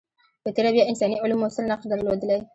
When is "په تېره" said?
0.43-0.69